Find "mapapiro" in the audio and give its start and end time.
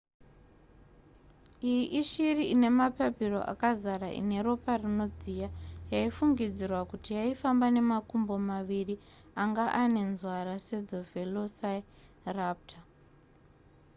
2.79-3.39